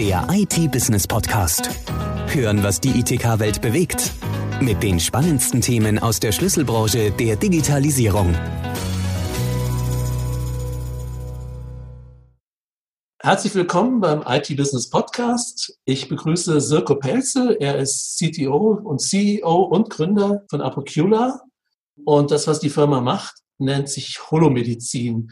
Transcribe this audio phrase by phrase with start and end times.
[0.00, 1.68] der IT-Business-Podcast.
[2.28, 4.12] Hören, was die ITK-Welt bewegt.
[4.62, 8.34] Mit den spannendsten Themen aus der Schlüsselbranche der Digitalisierung.
[13.20, 15.78] Herzlich willkommen beim IT-Business Podcast.
[15.84, 17.58] Ich begrüße Sirko Pelzel.
[17.60, 21.42] Er ist CTO und CEO und Gründer von Apocula.
[22.06, 25.30] Und das, was die Firma macht, nennt sich Holomedizin.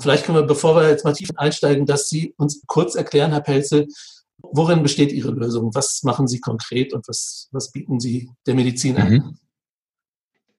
[0.00, 3.42] Vielleicht können wir, bevor wir jetzt mal tief einsteigen, dass Sie uns kurz erklären, Herr
[3.42, 3.88] Pelzel,
[4.38, 5.74] worin besteht Ihre Lösung?
[5.74, 9.12] Was machen Sie konkret und was, was bieten Sie der Medizin an?
[9.12, 9.38] Mhm.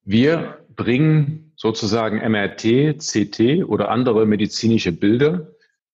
[0.04, 5.52] Wir bringen sozusagen MRT, CT oder andere medizinische Bilder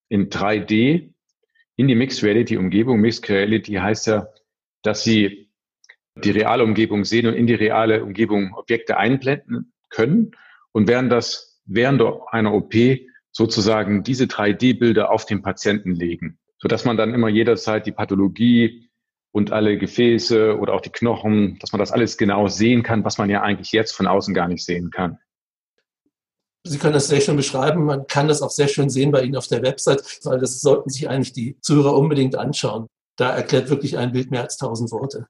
[0.10, 1.14] in 3D
[1.76, 3.00] in die Mixed Reality Umgebung.
[3.00, 4.28] Mixed Reality heißt ja,
[4.82, 5.50] dass Sie
[6.24, 10.32] die reale Umgebung sehen und in die reale Umgebung Objekte einblenden können.
[10.72, 12.02] Und während das während
[12.32, 12.74] einer OP
[13.38, 18.90] sozusagen diese 3D-Bilder auf den Patienten legen, sodass man dann immer jederzeit die Pathologie
[19.32, 23.20] und alle Gefäße oder auch die Knochen, dass man das alles genau sehen kann, was
[23.20, 25.20] man ja eigentlich jetzt von außen gar nicht sehen kann.
[26.64, 27.86] Sie können das sehr schön beschreiben.
[27.86, 30.90] Man kann das auch sehr schön sehen bei Ihnen auf der Website, weil das sollten
[30.90, 32.88] sich eigentlich die Zuhörer unbedingt anschauen.
[33.18, 35.28] Da erklärt wirklich ein Bild mehr als tausend Worte.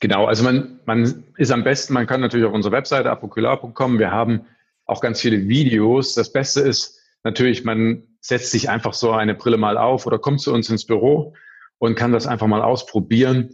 [0.00, 3.98] Genau, also man, man ist am besten, man kann natürlich auf unsere Webseite apokular.com.
[3.98, 4.44] Wir haben
[4.86, 6.14] auch ganz viele Videos.
[6.14, 10.40] Das Beste ist natürlich, man setzt sich einfach so eine Brille mal auf oder kommt
[10.40, 11.34] zu uns ins Büro
[11.78, 13.50] und kann das einfach mal ausprobieren.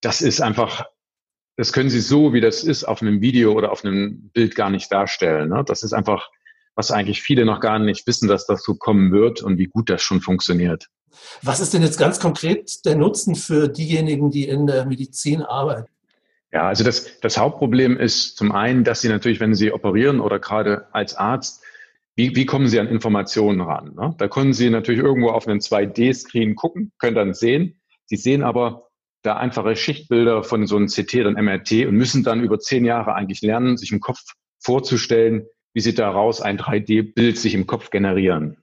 [0.00, 0.86] Das ist einfach,
[1.56, 4.70] das können Sie so, wie das ist, auf einem Video oder auf einem Bild gar
[4.70, 5.50] nicht darstellen.
[5.50, 5.64] Ne?
[5.66, 6.30] Das ist einfach,
[6.74, 9.90] was eigentlich viele noch gar nicht wissen, dass das so kommen wird und wie gut
[9.90, 10.86] das schon funktioniert.
[11.42, 15.90] Was ist denn jetzt ganz konkret der Nutzen für diejenigen, die in der Medizin arbeiten?
[16.52, 20.38] Ja, also das, das Hauptproblem ist zum einen, dass Sie natürlich, wenn Sie operieren oder
[20.38, 21.64] gerade als Arzt,
[22.16, 23.94] wie, wie kommen Sie an Informationen ran?
[23.94, 24.14] Ne?
[24.18, 27.80] Da können Sie natürlich irgendwo auf einen 2D-Screen gucken, können dann sehen.
[28.06, 28.88] Sie sehen aber
[29.22, 33.14] da einfache Schichtbilder von so einem CT und MRT und müssen dann über zehn Jahre
[33.14, 34.20] eigentlich lernen, sich im Kopf
[34.58, 38.56] vorzustellen, wie Sie daraus ein 3D-Bild sich im Kopf generieren.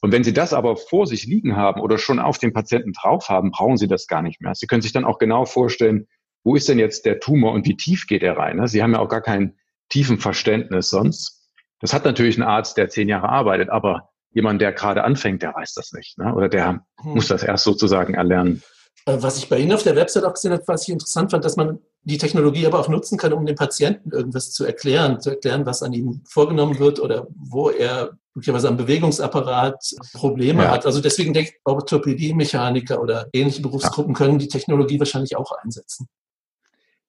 [0.00, 3.28] Und wenn Sie das aber vor sich liegen haben oder schon auf den Patienten drauf
[3.28, 4.54] haben, brauchen Sie das gar nicht mehr.
[4.54, 6.06] Sie können sich dann auch genau vorstellen,
[6.48, 8.66] wo ist denn jetzt der Tumor und wie tief geht er rein?
[8.68, 9.58] Sie haben ja auch gar kein
[9.90, 11.42] tiefen Verständnis sonst.
[11.78, 15.54] Das hat natürlich ein Arzt, der zehn Jahre arbeitet, aber jemand, der gerade anfängt, der
[15.54, 16.16] weiß das nicht.
[16.16, 16.34] Ne?
[16.34, 16.80] Oder der hm.
[17.02, 18.62] muss das erst sozusagen erlernen.
[19.04, 21.44] Äh, was ich bei Ihnen auf der Website auch gesehen habe, was ich interessant fand,
[21.44, 25.28] dass man die Technologie aber auch nutzen kann, um dem Patienten irgendwas zu erklären, zu
[25.28, 30.70] erklären, was an ihm vorgenommen wird oder wo er möglicherweise am Bewegungsapparat Probleme ja.
[30.70, 30.86] hat.
[30.86, 34.16] Also deswegen denke ich, Orthopädie-Mechaniker oder ähnliche Berufsgruppen ja.
[34.18, 36.08] können die Technologie wahrscheinlich auch einsetzen.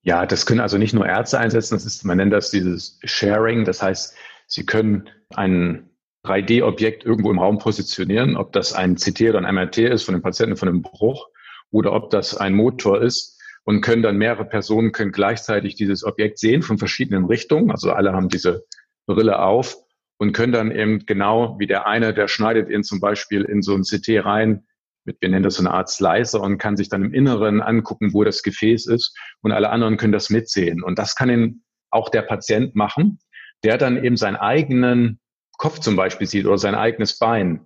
[0.02, 3.66] Ja, das können also nicht nur Ärzte einsetzen, das ist, man nennt das dieses Sharing.
[3.66, 4.16] Das heißt,
[4.48, 5.90] sie können ein
[6.26, 10.22] 3D-Objekt irgendwo im Raum positionieren, ob das ein CT oder ein MRT ist von dem
[10.22, 11.28] Patienten von einem Bruch
[11.72, 16.40] oder ob das ein Motor ist und können dann mehrere Personen können gleichzeitig dieses Objekt
[16.40, 17.72] sehen von verschiedenen Richtungen.
[17.72, 18.66] Also alle haben diese
[19.06, 19.78] Brille auf
[20.18, 23.76] und können dann eben genau wie der eine, der schneidet ihn zum Beispiel in so
[23.76, 24.66] ein CT rein,
[25.10, 28.14] mit, wir nennen das so eine Art Slicer und kann sich dann im Inneren angucken,
[28.14, 30.84] wo das Gefäß ist und alle anderen können das mitsehen.
[30.84, 33.20] Und das kann ihn auch der Patient machen,
[33.64, 35.20] der dann eben seinen eigenen
[35.58, 37.66] Kopf zum Beispiel sieht oder sein eigenes Bein.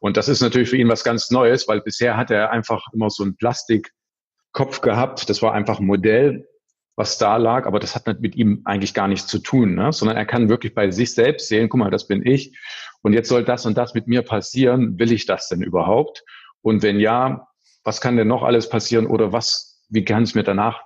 [0.00, 3.10] Und das ist natürlich für ihn was ganz Neues, weil bisher hat er einfach immer
[3.10, 5.28] so einen Plastikkopf gehabt.
[5.28, 6.48] Das war einfach ein Modell,
[6.96, 9.92] was da lag, aber das hat mit ihm eigentlich gar nichts zu tun, ne?
[9.92, 12.56] sondern er kann wirklich bei sich selbst sehen, guck mal, das bin ich
[13.02, 16.22] und jetzt soll das und das mit mir passieren, will ich das denn überhaupt?
[16.62, 17.48] Und wenn ja,
[17.84, 20.80] was kann denn noch alles passieren oder was, wie kann es mir danach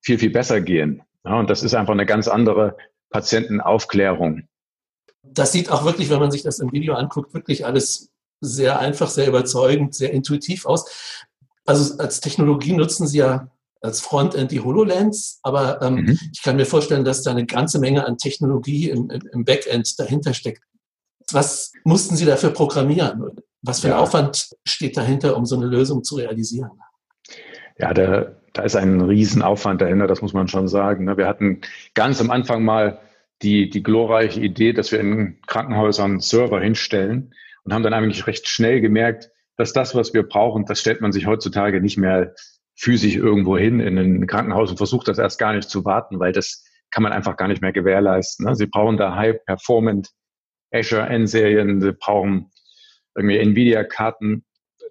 [0.00, 1.02] viel, viel besser gehen?
[1.24, 2.76] Ja, und das ist einfach eine ganz andere
[3.10, 4.48] Patientenaufklärung.
[5.22, 8.10] Das sieht auch wirklich, wenn man sich das im Video anguckt, wirklich alles
[8.40, 11.18] sehr einfach, sehr überzeugend, sehr intuitiv aus.
[11.66, 13.50] Also als Technologie nutzen Sie ja
[13.82, 16.18] als Frontend die HoloLens, aber ähm, mhm.
[16.32, 20.34] ich kann mir vorstellen, dass da eine ganze Menge an Technologie im, im Backend dahinter
[20.34, 20.62] steckt.
[21.32, 23.40] Was mussten Sie dafür programmieren?
[23.62, 23.98] Was für ein ja.
[23.98, 26.70] Aufwand steht dahinter, um so eine Lösung zu realisieren?
[27.78, 31.04] Ja, da, da ist ein Riesenaufwand dahinter, das muss man schon sagen.
[31.04, 31.16] Ne?
[31.16, 31.60] Wir hatten
[31.94, 33.00] ganz am Anfang mal
[33.42, 37.34] die, die glorreiche Idee, dass wir in Krankenhäusern Server hinstellen
[37.64, 41.12] und haben dann eigentlich recht schnell gemerkt, dass das, was wir brauchen, das stellt man
[41.12, 42.34] sich heutzutage nicht mehr
[42.74, 46.32] physisch irgendwo hin in ein Krankenhaus und versucht das erst gar nicht zu warten, weil
[46.32, 48.46] das kann man einfach gar nicht mehr gewährleisten.
[48.46, 48.56] Ne?
[48.56, 50.10] Sie brauchen da High-Performant
[50.72, 52.50] Azure N-Serien, sie brauchen
[53.16, 54.44] irgendwie Nvidia-Karten.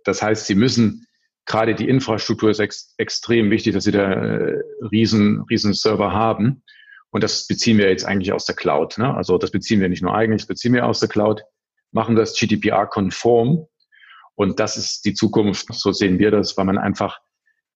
[0.03, 1.07] Das heißt, sie müssen
[1.45, 4.61] gerade die Infrastruktur ist ex extrem wichtig, dass sie da äh,
[4.91, 6.63] riesen, riesen Server haben.
[7.09, 8.97] Und das beziehen wir jetzt eigentlich aus der Cloud.
[8.97, 9.13] Ne?
[9.13, 11.43] Also das beziehen wir nicht nur eigentlich, das beziehen wir aus der Cloud,
[11.91, 13.67] machen das GDPR-konform.
[14.35, 15.73] Und das ist die Zukunft.
[15.73, 17.19] So sehen wir das, weil man einfach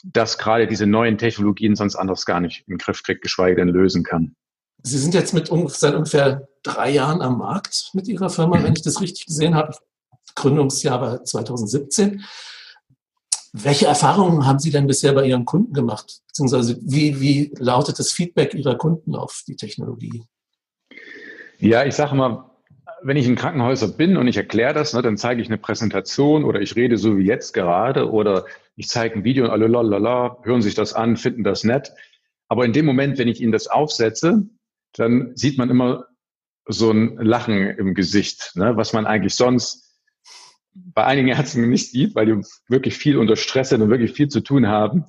[0.04, 3.70] das gerade diese neuen Technologien sonst anders gar nicht in den Griff kriegt, geschweige denn
[3.70, 4.36] lösen kann.
[4.84, 8.82] Sie sind jetzt mit seit ungefähr drei Jahren am Markt mit Ihrer Firma, wenn ich
[8.82, 9.76] das richtig gesehen habe.
[10.36, 12.24] Gründungsjahr war 2017.
[13.54, 16.22] Welche Erfahrungen haben Sie denn bisher bei Ihren Kunden gemacht?
[16.28, 20.24] Beziehungsweise wie, wie lautet das Feedback Ihrer Kunden auf die Technologie?
[21.60, 22.50] Ja, ich sage mal,
[23.04, 26.44] wenn ich in Krankenhäusern bin und ich erkläre das, ne, dann zeige ich eine Präsentation
[26.44, 28.46] oder ich rede so wie jetzt gerade oder
[28.76, 31.94] ich zeige ein Video und alle lalala, hören sich das an, finden das nett.
[32.48, 34.48] Aber in dem Moment, wenn ich ihnen das aufsetze,
[34.94, 36.06] dann sieht man immer
[36.66, 39.93] so ein Lachen im Gesicht, ne, was man eigentlich sonst
[40.76, 44.28] bei einigen Ärzten nicht sieht, weil die wirklich viel unter Stress sind und wirklich viel
[44.28, 45.06] zu tun haben.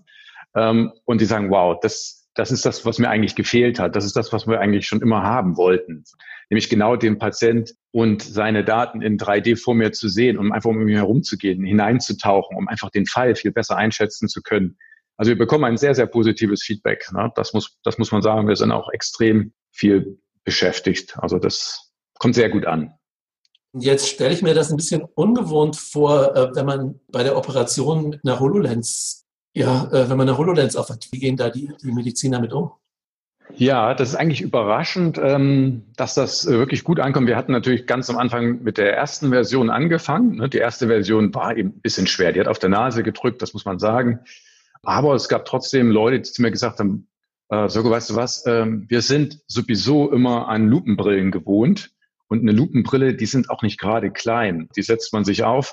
[0.55, 3.96] Ähm, und die sagen, wow, das, das ist das, was mir eigentlich gefehlt hat.
[3.96, 6.05] Das ist das, was wir eigentlich schon immer haben wollten.
[6.50, 10.70] Nämlich genau den Patient und seine Daten in 3D vor mir zu sehen, um einfach
[10.70, 14.76] um ihn herumzugehen, hineinzutauchen, um einfach den Fall viel besser einschätzen zu können.
[15.17, 17.06] Also wir bekommen ein sehr, sehr positives Feedback.
[17.12, 17.32] Ne?
[17.37, 18.49] Das, muss, das muss man sagen.
[18.49, 21.17] Wir sind auch extrem viel beschäftigt.
[21.19, 22.94] Also das kommt sehr gut an.
[23.76, 28.11] Jetzt stelle ich mir das ein bisschen ungewohnt vor, äh, wenn man bei der Operation
[28.11, 31.09] mit einer HoloLens, ja, äh, wenn man eine HoloLens aufhat.
[31.11, 32.71] Wie gehen da die, die Mediziner mit um?
[33.56, 37.26] Ja, das ist eigentlich überraschend, ähm, dass das äh, wirklich gut ankommt.
[37.26, 40.37] Wir hatten natürlich ganz am Anfang mit der ersten Version angefangen.
[40.37, 40.49] Ne?
[40.49, 42.32] Die erste Version war eben ein bisschen schwer.
[42.32, 44.20] Die hat auf der Nase gedrückt, das muss man sagen.
[44.85, 47.09] Aber es gab trotzdem Leute, die zu mir gesagt haben,
[47.69, 51.94] Soko, weißt du was, ähm, wir sind sowieso immer an Lupenbrillen gewohnt.
[52.34, 54.69] Und eine Lupenbrille, die sind auch nicht gerade klein.
[54.76, 55.72] Die setzt man sich auf.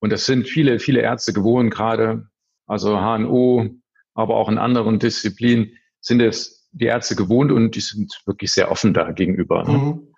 [0.00, 2.28] Und das sind viele, viele Ärzte gewohnt, gerade,
[2.66, 3.70] also HNO,
[4.12, 5.72] aber auch in anderen Disziplinen
[6.02, 9.64] sind es die Ärzte gewohnt und die sind wirklich sehr offen da gegenüber.
[9.64, 9.72] Ne?
[9.72, 10.14] Mhm.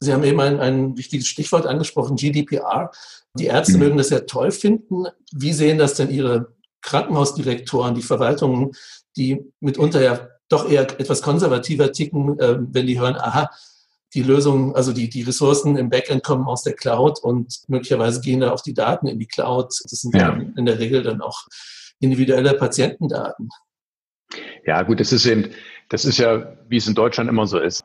[0.00, 2.90] Sie haben eben ein, ein wichtiges Stichwort angesprochen, GDPR.
[3.34, 3.78] Die Ärzte mhm.
[3.80, 5.04] mögen das ja toll finden.
[5.32, 8.72] Wie sehen das denn Ihre Krankenhausdirektoren, die Verwaltungen,
[9.18, 13.50] die mitunter ja doch eher etwas konservativer ticken, äh, wenn die hören, aha,
[14.14, 18.40] die Lösungen, also die, die Ressourcen im Backend kommen aus der Cloud und möglicherweise gehen
[18.40, 19.68] da auch die Daten in die Cloud.
[19.90, 20.38] Das sind ja.
[20.56, 21.46] in der Regel dann auch
[22.00, 23.48] individuelle Patientendaten.
[24.66, 25.50] Ja, gut, das ist eben,
[25.88, 27.84] das ist ja, wie es in Deutschland immer so ist.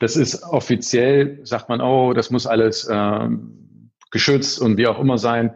[0.00, 5.18] Das ist offiziell, sagt man, oh, das muss alles ähm, geschützt und wie auch immer
[5.18, 5.54] sein.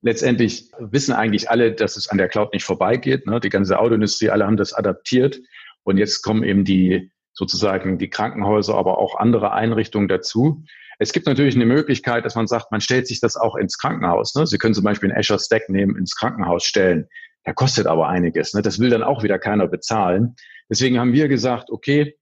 [0.00, 3.26] Letztendlich wissen eigentlich alle, dass es an der Cloud nicht vorbeigeht.
[3.26, 3.40] Ne?
[3.40, 5.40] Die ganze Autoindustrie, alle haben das adaptiert.
[5.82, 10.64] Und jetzt kommen eben die sozusagen die Krankenhäuser, aber auch andere Einrichtungen dazu.
[10.98, 14.34] Es gibt natürlich eine Möglichkeit, dass man sagt, man stellt sich das auch ins Krankenhaus.
[14.34, 14.46] Ne?
[14.46, 17.08] Sie können zum Beispiel einen Azure Stack nehmen, ins Krankenhaus stellen.
[17.46, 18.54] Der kostet aber einiges.
[18.54, 18.62] Ne?
[18.62, 20.36] Das will dann auch wieder keiner bezahlen.
[20.70, 22.16] Deswegen haben wir gesagt, okay,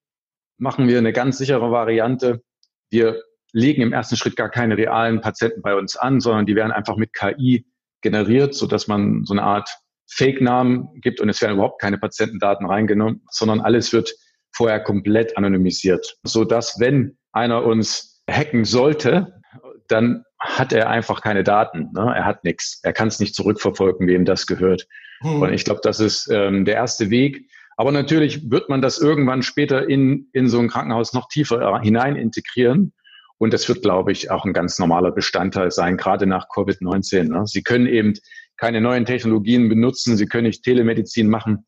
[0.58, 2.42] machen wir eine ganz sichere Variante.
[2.90, 3.22] Wir
[3.52, 6.96] legen im ersten Schritt gar keine realen Patienten bei uns an, sondern die werden einfach
[6.96, 7.66] mit KI
[8.00, 9.68] generiert, so dass man so eine Art
[10.08, 14.12] Fake-Namen gibt und es werden überhaupt keine Patientendaten reingenommen, sondern alles wird
[14.52, 19.40] vorher komplett anonymisiert, so dass wenn einer uns hacken sollte,
[19.88, 21.90] dann hat er einfach keine Daten.
[21.94, 22.12] Ne?
[22.14, 22.80] Er hat nichts.
[22.82, 24.86] Er kann es nicht zurückverfolgen, wem das gehört.
[25.20, 25.42] Hm.
[25.42, 27.48] Und ich glaube, das ist ähm, der erste Weg.
[27.76, 32.16] Aber natürlich wird man das irgendwann später in, in so ein Krankenhaus noch tiefer hinein
[32.16, 32.92] integrieren.
[33.38, 37.24] Und das wird, glaube ich, auch ein ganz normaler Bestandteil sein, gerade nach Covid-19.
[37.24, 37.46] Ne?
[37.46, 38.14] Sie können eben
[38.56, 40.16] keine neuen Technologien benutzen.
[40.16, 41.66] Sie können nicht Telemedizin machen,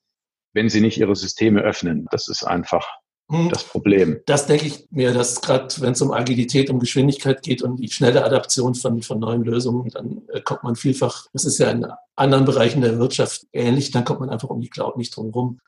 [0.55, 2.07] wenn Sie nicht Ihre Systeme öffnen.
[2.11, 2.87] Das ist einfach
[3.31, 3.49] hm.
[3.51, 4.21] das Problem.
[4.27, 7.91] Das denke ich mir, dass gerade wenn es um Agilität, um Geschwindigkeit geht und die
[7.91, 11.87] schnelle Adaption von, von neuen Lösungen, dann äh, kommt man vielfach, das ist ja in
[12.17, 15.61] anderen Bereichen der Wirtschaft ähnlich, dann kommt man einfach um die Cloud nicht drum rum.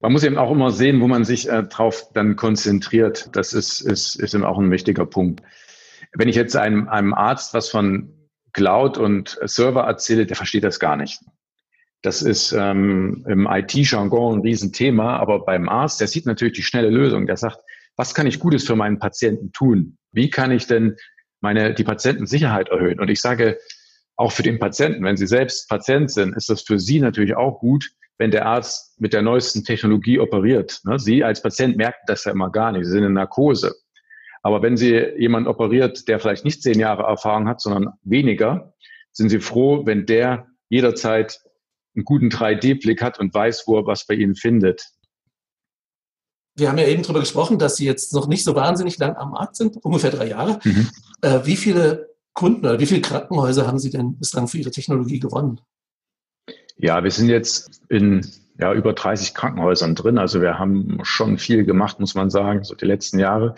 [0.00, 3.30] Man muss eben auch immer sehen, wo man sich äh, drauf dann konzentriert.
[3.32, 5.42] Das ist, ist, ist eben auch ein wichtiger Punkt.
[6.12, 8.12] Wenn ich jetzt einem, einem Arzt was von
[8.52, 11.20] Cloud und Server erzähle, der versteht das gar nicht.
[12.04, 16.90] Das ist ähm, im IT-Jargon ein Riesenthema, aber beim Arzt, der sieht natürlich die schnelle
[16.90, 17.26] Lösung.
[17.26, 17.60] Der sagt,
[17.96, 19.96] was kann ich Gutes für meinen Patienten tun?
[20.12, 20.96] Wie kann ich denn
[21.40, 23.00] meine, die Patientensicherheit erhöhen?
[23.00, 23.58] Und ich sage,
[24.16, 27.58] auch für den Patienten, wenn Sie selbst Patient sind, ist das für Sie natürlich auch
[27.58, 30.82] gut, wenn der Arzt mit der neuesten Technologie operiert.
[30.84, 30.98] Ne?
[30.98, 32.84] Sie als Patient merken das ja immer gar nicht.
[32.84, 33.74] Sie sind in Narkose.
[34.42, 38.74] Aber wenn Sie jemanden operiert, der vielleicht nicht zehn Jahre Erfahrung hat, sondern weniger,
[39.12, 41.40] sind Sie froh, wenn der jederzeit
[41.94, 44.88] einen guten 3D-Blick hat und weiß, wo er was bei Ihnen findet.
[46.56, 49.32] Wir haben ja eben darüber gesprochen, dass Sie jetzt noch nicht so wahnsinnig lang am
[49.32, 50.60] Markt sind, ungefähr drei Jahre.
[50.62, 50.88] Mhm.
[51.20, 55.18] Äh, wie viele Kunden oder wie viele Krankenhäuser haben Sie denn bislang für Ihre Technologie
[55.20, 55.60] gewonnen?
[56.76, 58.26] Ja, wir sind jetzt in
[58.58, 60.18] ja, über 30 Krankenhäusern drin.
[60.18, 63.54] Also wir haben schon viel gemacht, muss man sagen, so die letzten Jahre.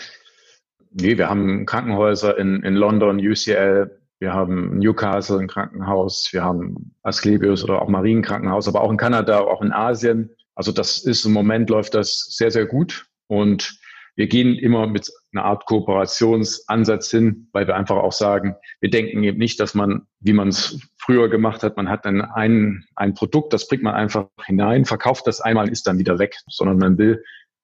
[0.90, 6.94] Nee, wir haben Krankenhäuser in, in London, UCL, Wir haben Newcastle ein Krankenhaus, wir haben
[7.02, 10.30] Asklepios oder auch Marienkrankenhaus, aber auch in Kanada, auch in Asien.
[10.54, 13.06] Also das ist im Moment läuft das sehr, sehr gut.
[13.26, 13.78] Und
[14.16, 19.22] wir gehen immer mit einer Art Kooperationsansatz hin, weil wir einfach auch sagen, wir denken
[19.22, 23.12] eben nicht, dass man, wie man es früher gemacht hat, man hat dann ein, ein
[23.12, 26.96] Produkt, das bringt man einfach hinein, verkauft das einmal, ist dann wieder weg, sondern man
[26.96, 27.22] will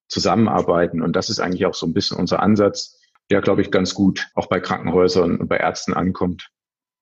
[0.08, 1.00] zusammenarbeiten.
[1.00, 3.01] Und das ist eigentlich auch so ein bisschen unser Ansatz,
[3.32, 6.50] der, glaube ich, ganz gut auch bei Krankenhäusern und bei Ärzten ankommt.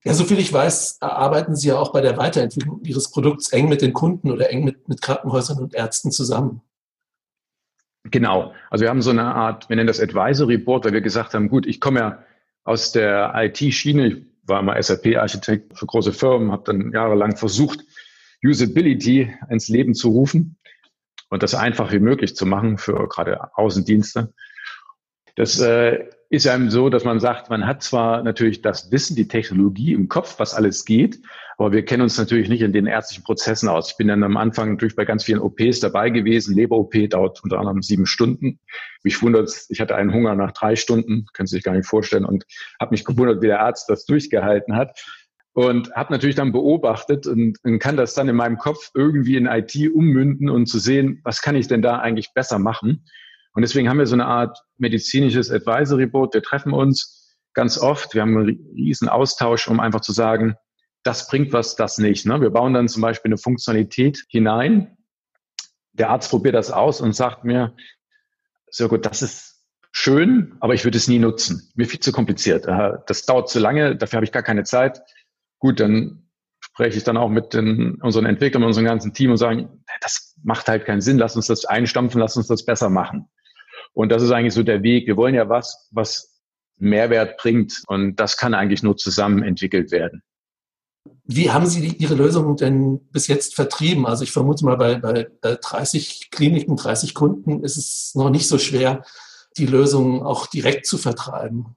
[0.05, 3.83] Ja, soviel ich weiß, arbeiten Sie ja auch bei der Weiterentwicklung Ihres Produkts eng mit
[3.83, 6.63] den Kunden oder eng mit, mit Krankenhäusern und Ärzten zusammen.
[8.05, 8.55] Genau.
[8.71, 11.49] Also wir haben so eine Art, wir nennen das Advisory Board, weil wir gesagt haben,
[11.49, 12.25] gut, ich komme ja
[12.65, 17.81] aus der IT-Schiene, ich war immer SAP-Architekt für große Firmen, habe dann jahrelang versucht,
[18.43, 20.57] Usability ins Leben zu rufen
[21.29, 24.33] und das einfach wie möglich zu machen für gerade Außendienste.
[25.37, 29.27] Das äh, ist einem so, dass man sagt, man hat zwar natürlich das Wissen, die
[29.27, 31.19] Technologie im Kopf, was alles geht,
[31.59, 33.91] aber wir kennen uns natürlich nicht in den ärztlichen Prozessen aus.
[33.91, 36.55] Ich bin dann am Anfang natürlich bei ganz vielen OPs dabei gewesen.
[36.55, 38.61] Leber-OP dauert unter anderem sieben Stunden.
[39.03, 42.25] Mich wundert, ich hatte einen Hunger nach drei Stunden, können Sie sich gar nicht vorstellen,
[42.25, 42.45] und
[42.81, 44.99] habe mich gewundert, wie der Arzt das durchgehalten hat.
[45.53, 49.47] Und habe natürlich dann beobachtet und, und kann das dann in meinem Kopf irgendwie in
[49.47, 53.05] IT ummünden und zu sehen, was kann ich denn da eigentlich besser machen.
[53.52, 56.35] Und deswegen haben wir so eine Art medizinisches Advisory Board.
[56.35, 58.14] Wir treffen uns ganz oft.
[58.14, 60.54] Wir haben einen riesen Austausch, um einfach zu sagen,
[61.02, 62.26] das bringt was, das nicht.
[62.26, 62.40] Ne?
[62.40, 64.97] Wir bauen dann zum Beispiel eine Funktionalität hinein.
[65.92, 67.75] Der Arzt probiert das aus und sagt mir,
[68.71, 71.71] sehr gut, das ist schön, aber ich würde es nie nutzen.
[71.75, 72.66] Mir viel zu kompliziert.
[73.07, 75.02] Das dauert zu lange, dafür habe ich gar keine Zeit.
[75.59, 76.30] Gut, dann
[76.61, 80.69] spreche ich dann auch mit den, unseren Entwicklern, unserem ganzen Team und sagen, das macht
[80.69, 83.28] halt keinen Sinn, lass uns das einstampfen, lass uns das besser machen.
[83.93, 85.07] Und das ist eigentlich so der Weg.
[85.07, 86.41] Wir wollen ja was, was
[86.77, 87.83] Mehrwert bringt.
[87.87, 90.23] Und das kann eigentlich nur zusammen entwickelt werden.
[91.25, 94.07] Wie haben Sie Ihre Lösung denn bis jetzt vertrieben?
[94.07, 98.59] Also ich vermute mal, bei, bei 30 Kliniken, 30 Kunden ist es noch nicht so
[98.59, 99.05] schwer,
[99.57, 101.77] die Lösung auch direkt zu vertreiben.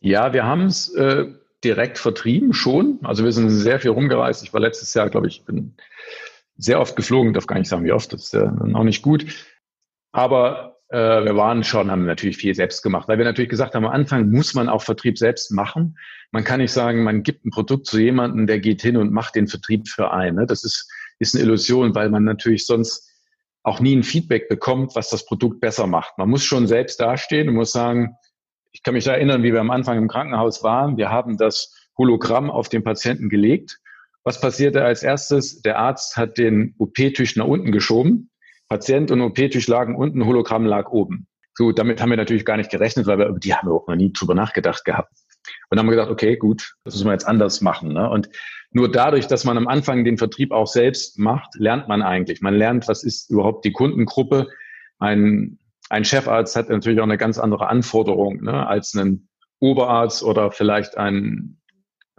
[0.00, 1.26] Ja, wir haben es äh,
[1.62, 2.98] direkt vertrieben schon.
[3.02, 4.42] Also wir sind sehr viel rumgereist.
[4.42, 5.74] Ich war letztes Jahr, glaube ich, bin
[6.56, 9.26] sehr oft geflogen, darf gar nicht sagen, wie oft, das ist ja auch nicht gut.
[10.14, 13.84] Aber äh, wir waren schon, haben natürlich viel selbst gemacht, weil wir natürlich gesagt haben,
[13.84, 15.98] am Anfang muss man auch Vertrieb selbst machen.
[16.30, 19.34] Man kann nicht sagen, man gibt ein Produkt zu jemandem, der geht hin und macht
[19.34, 20.36] den Vertrieb für einen.
[20.36, 20.46] Ne?
[20.46, 23.10] Das ist, ist eine Illusion, weil man natürlich sonst
[23.64, 26.16] auch nie ein Feedback bekommt, was das Produkt besser macht.
[26.16, 28.14] Man muss schon selbst dastehen und muss sagen,
[28.70, 30.96] ich kann mich da erinnern, wie wir am Anfang im Krankenhaus waren.
[30.96, 33.80] Wir haben das Hologramm auf den Patienten gelegt.
[34.22, 35.60] Was passierte als erstes?
[35.62, 38.30] Der Arzt hat den OP-Tisch nach unten geschoben
[38.68, 41.26] Patient und OP-Tisch lagen unten, Hologramm lag oben.
[41.56, 43.94] So, damit haben wir natürlich gar nicht gerechnet, weil wir, die haben wir auch noch
[43.94, 45.12] nie drüber nachgedacht gehabt.
[45.70, 47.92] Und haben wir gedacht, okay, gut, das müssen wir jetzt anders machen.
[47.92, 48.08] Ne?
[48.08, 48.28] Und
[48.72, 52.40] nur dadurch, dass man am Anfang den Vertrieb auch selbst macht, lernt man eigentlich.
[52.40, 54.48] Man lernt, was ist überhaupt die Kundengruppe.
[54.98, 55.58] Ein,
[55.90, 59.28] ein Chefarzt hat natürlich auch eine ganz andere Anforderung ne, als ein
[59.60, 61.60] Oberarzt oder vielleicht ein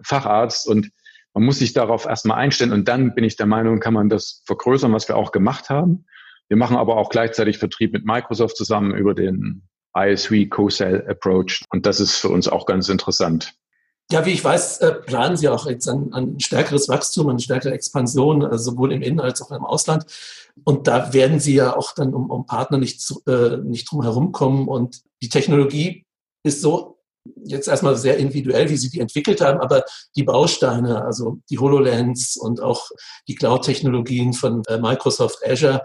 [0.01, 0.67] Facharzt.
[0.67, 0.91] Und
[1.33, 2.71] man muss sich darauf erstmal einstellen.
[2.71, 6.05] Und dann bin ich der Meinung, kann man das vergrößern, was wir auch gemacht haben.
[6.47, 11.63] Wir machen aber auch gleichzeitig Vertrieb mit Microsoft zusammen über den ISV Co-Sell Approach.
[11.69, 13.53] Und das ist für uns auch ganz interessant.
[14.11, 17.73] Ja, wie ich weiß, äh, planen Sie auch jetzt ein, ein stärkeres Wachstum, eine stärkere
[17.73, 20.05] Expansion, also sowohl im Innen als auch im Ausland.
[20.63, 24.31] Und da werden Sie ja auch dann um, um Partner nicht, äh, nicht drum herum
[24.31, 24.67] kommen.
[24.67, 26.05] Und die Technologie
[26.43, 26.99] ist so
[27.43, 29.83] jetzt erstmal sehr individuell, wie Sie die entwickelt haben, aber
[30.15, 32.89] die Bausteine, also die HoloLens und auch
[33.27, 35.81] die Cloud-Technologien von äh, Microsoft Azure,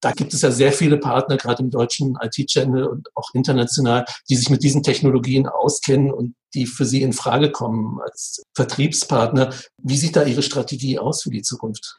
[0.00, 4.36] da gibt es ja sehr viele Partner, gerade im deutschen IT-Channel und auch international, die
[4.36, 9.52] sich mit diesen Technologien auskennen und die für Sie in Frage kommen als Vertriebspartner.
[9.82, 11.98] Wie sieht da Ihre Strategie aus für die Zukunft?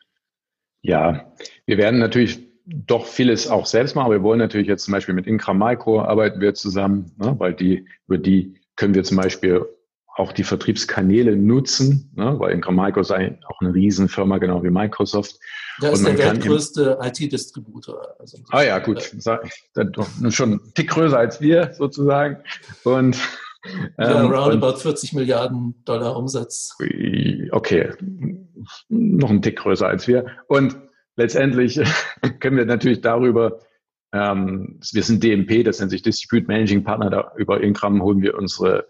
[0.81, 1.33] Ja,
[1.65, 4.11] wir werden natürlich doch vieles auch selbst machen.
[4.11, 7.85] Wir wollen natürlich jetzt zum Beispiel mit Incra Micro arbeiten wir zusammen, ne, weil die,
[8.07, 9.65] über die können wir zum Beispiel
[10.15, 15.39] auch die Vertriebskanäle nutzen, ne, weil Ingram Micro sei auch eine Riesenfirma, genau wie Microsoft.
[15.79, 18.15] Da ist der weltgrößte IT-Distributor.
[18.19, 19.11] Also ah ja, gut.
[19.25, 22.37] Äh, schon ein Tick größer als wir sozusagen.
[22.83, 23.17] Und
[23.97, 26.75] ja, ähm, roundabout 40 Milliarden Dollar Umsatz.
[27.51, 27.91] Okay,
[28.89, 30.25] noch ein Tick größer als wir.
[30.47, 30.77] Und
[31.15, 31.79] letztendlich
[32.39, 33.59] können wir natürlich darüber,
[34.13, 38.35] ähm, wir sind DMP, das nennt sich Distribute Managing Partner, da über Ingram holen wir
[38.35, 38.87] unsere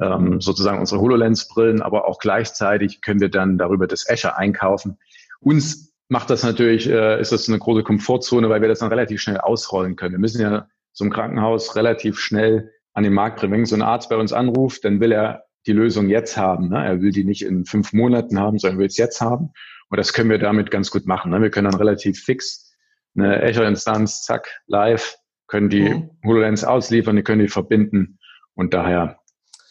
[0.00, 4.98] ähm, sozusagen unsere HoloLens-Brillen, aber auch gleichzeitig können wir dann darüber das Azure einkaufen.
[5.40, 9.20] Uns macht das natürlich, äh, ist das eine große Komfortzone, weil wir das dann relativ
[9.20, 10.12] schnell ausrollen können.
[10.12, 13.52] Wir müssen ja so ein Krankenhaus relativ schnell an den Markt bringen.
[13.52, 16.68] Wenn so ein Arzt bei uns anruft, dann will er die Lösung jetzt haben.
[16.68, 16.84] Ne?
[16.84, 19.50] Er will die nicht in fünf Monaten haben, sondern will es jetzt haben.
[19.88, 21.30] Und das können wir damit ganz gut machen.
[21.30, 21.42] Ne?
[21.42, 22.72] Wir können dann relativ fix
[23.16, 26.10] eine Azure-Instanz, zack, live, können die mhm.
[26.24, 28.18] HoloLens ausliefern, die können die verbinden.
[28.54, 29.18] Und daher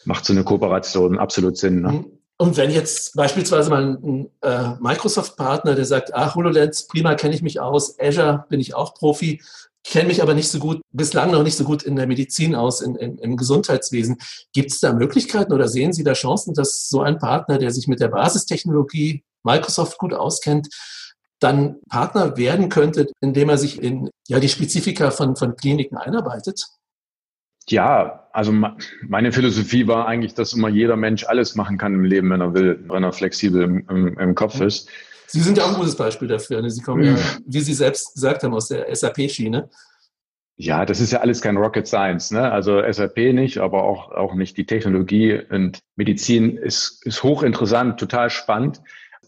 [0.04, 1.82] macht so eine Kooperation absolut Sinn.
[1.82, 2.04] Ne?
[2.36, 7.42] Und wenn jetzt beispielsweise mal ein äh, Microsoft-Partner, der sagt, ach, HoloLens, prima, kenne ich
[7.42, 9.40] mich aus, Azure bin ich auch Profi,
[9.84, 12.80] kenne mich aber nicht so gut, bislang noch nicht so gut in der Medizin aus,
[12.80, 14.16] in, in, im Gesundheitswesen.
[14.52, 17.86] Gibt es da Möglichkeiten oder sehen Sie da Chancen, dass so ein Partner, der sich
[17.86, 20.68] mit der Basistechnologie Microsoft gut auskennt,
[21.38, 26.66] dann Partner werden könnte, indem er sich in ja, die Spezifika von, von Kliniken einarbeitet?
[27.68, 32.30] Ja, also meine Philosophie war eigentlich, dass immer jeder Mensch alles machen kann im Leben,
[32.30, 34.90] wenn er will, wenn er flexibel im, im, im Kopf ist.
[35.26, 36.60] Sie sind ja auch ein gutes Beispiel dafür.
[36.60, 36.70] Ne?
[36.70, 37.16] Sie kommen ja,
[37.46, 39.70] wie Sie selbst gesagt haben, aus der SAP-Schiene.
[40.56, 42.30] Ja, das ist ja alles kein Rocket Science.
[42.30, 42.52] Ne?
[42.52, 48.30] Also SAP nicht, aber auch, auch nicht die Technologie und Medizin ist, ist hochinteressant, total
[48.30, 48.80] spannend.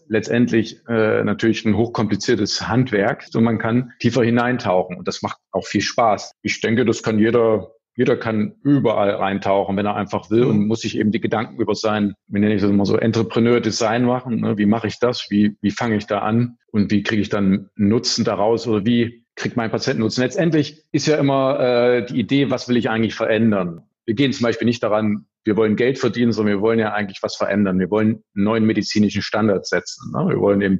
[0.07, 3.25] Letztendlich äh, natürlich ein hochkompliziertes Handwerk.
[3.29, 6.31] So man kann tiefer hineintauchen und das macht auch viel Spaß.
[6.43, 10.67] Ich denke, das kann jeder jeder kann überall reintauchen, wenn er einfach will und mhm.
[10.67, 14.39] muss sich eben die Gedanken über sein, wie nenne ich das immer so, Entrepreneur-Design machen.
[14.41, 14.57] Ne?
[14.57, 15.25] Wie mache ich das?
[15.31, 16.57] Wie, wie fange ich da an?
[16.71, 18.67] Und wie kriege ich dann Nutzen daraus?
[18.67, 20.21] Oder wie kriegt mein Patient Nutzen?
[20.21, 23.81] Letztendlich ist ja immer äh, die Idee, was will ich eigentlich verändern?
[24.05, 27.23] Wir gehen zum Beispiel nicht daran, wir wollen Geld verdienen, sondern wir wollen ja eigentlich
[27.23, 27.79] was verändern.
[27.79, 30.11] Wir wollen einen neuen medizinischen Standard setzen.
[30.11, 30.29] Ne?
[30.29, 30.79] Wir wollen eben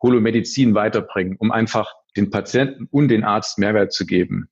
[0.00, 4.48] Holomedizin weiterbringen, um einfach den Patienten und den Arzt Mehrwert zu geben.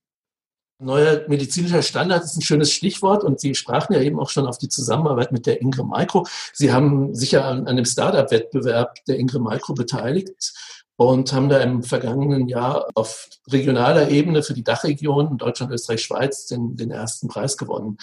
[0.81, 4.57] Neuer medizinischer Standard ist ein schönes Stichwort und Sie sprachen ja eben auch schon auf
[4.57, 6.25] die Zusammenarbeit mit der Ingram Micro.
[6.53, 10.53] Sie haben sich ja an, einem Startup-Wettbewerb der Ingram Micro beteiligt
[10.95, 16.47] und haben da im vergangenen Jahr auf regionaler Ebene für die Dachregion Deutschland, Österreich, Schweiz
[16.47, 17.97] den, den ersten Preis gewonnen.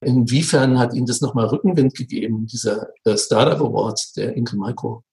[0.00, 5.04] Inwiefern hat Ihnen das nochmal Rückenwind gegeben, dieser äh, Startup Award der Ingram Micro?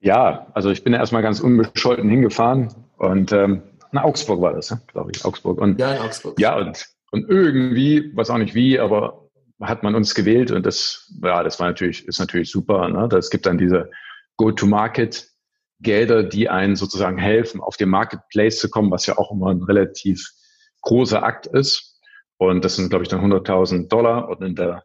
[0.00, 5.12] Ja, also ich bin erstmal ganz unbescholten hingefahren und ähm, in Augsburg war das, glaube
[5.14, 5.60] ich, Augsburg.
[5.60, 6.40] Und, ja, in Augsburg.
[6.40, 9.28] Ja, und, und irgendwie, weiß auch nicht wie, aber
[9.60, 12.88] hat man uns gewählt und das, ja, das war natürlich, ist natürlich super.
[12.88, 13.08] Ne?
[13.08, 13.90] Das gibt dann diese
[14.36, 15.28] Go-to-Market
[15.80, 19.62] Gelder, die einen sozusagen helfen, auf den Marketplace zu kommen, was ja auch immer ein
[19.62, 20.30] relativ
[20.82, 22.00] großer Akt ist.
[22.38, 24.28] Und das sind, glaube ich, dann 100.000 Dollar.
[24.28, 24.84] Und in der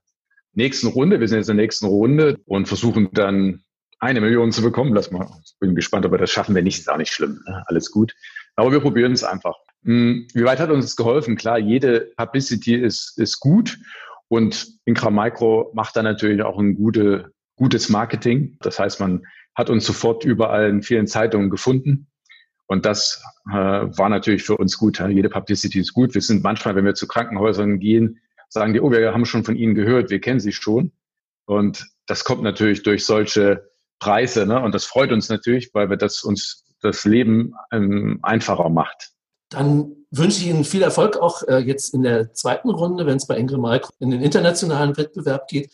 [0.54, 3.64] nächsten Runde, wir sind jetzt in der nächsten Runde und versuchen dann
[4.00, 4.94] eine Million zu bekommen.
[4.94, 5.28] Lass mal,
[5.60, 7.42] bin gespannt, aber das schaffen wir nicht, ist auch nicht schlimm.
[7.48, 7.64] Ne?
[7.68, 8.14] Alles gut.
[8.58, 9.56] Aber wir probieren es einfach.
[9.84, 11.38] Hm, wie weit hat uns das geholfen?
[11.38, 13.80] Klar, jede Publicity ist, ist gut
[14.28, 18.58] und Intra Micro macht da natürlich auch ein gute, gutes Marketing.
[18.62, 22.08] Das heißt, man hat uns sofort überall in vielen Zeitungen gefunden.
[22.66, 25.00] Und das äh, war natürlich für uns gut.
[25.00, 26.14] Jede Publicity ist gut.
[26.14, 29.56] Wir sind manchmal, wenn wir zu Krankenhäusern gehen, sagen die, oh, wir haben schon von
[29.56, 30.92] Ihnen gehört, wir kennen Sie schon.
[31.46, 34.46] Und das kommt natürlich durch solche Preise.
[34.46, 34.60] Ne?
[34.60, 39.12] Und das freut uns natürlich, weil wir das uns das Leben ähm, einfacher macht.
[39.50, 43.28] Dann wünsche ich Ihnen viel Erfolg auch äh, jetzt in der zweiten Runde, wenn es
[43.28, 45.72] bei Ingrid Micro in den internationalen Wettbewerb geht.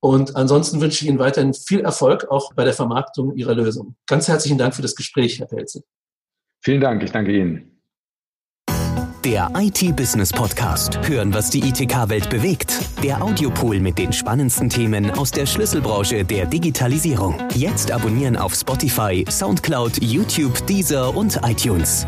[0.00, 3.96] Und ansonsten wünsche ich Ihnen weiterhin viel Erfolg auch bei der Vermarktung Ihrer Lösung.
[4.06, 5.82] Ganz herzlichen Dank für das Gespräch, Herr Pelze.
[6.62, 7.75] Vielen Dank, ich danke Ihnen.
[9.26, 11.00] Der IT-Business Podcast.
[11.08, 12.78] Hören, was die ITK-Welt bewegt.
[13.02, 17.34] Der Audiopool mit den spannendsten Themen aus der Schlüsselbranche der Digitalisierung.
[17.52, 22.06] Jetzt abonnieren auf Spotify, Soundcloud, YouTube, Deezer und iTunes.